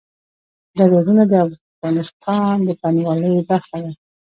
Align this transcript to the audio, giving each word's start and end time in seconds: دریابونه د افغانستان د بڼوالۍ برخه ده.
دریابونه 0.77 1.23
د 1.31 1.33
افغانستان 1.47 2.55
د 2.67 2.69
بڼوالۍ 2.81 3.33
برخه 3.49 3.77
ده. 3.83 3.91